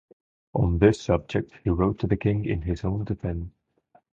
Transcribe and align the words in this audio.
On 0.55 0.79
this 0.79 0.99
subject 0.99 1.51
he 1.63 1.69
wrote 1.69 1.99
to 1.99 2.07
the 2.07 2.17
king 2.17 2.43
in 2.45 2.63
his 2.63 2.83
own 2.83 3.03
defence. 3.03 3.51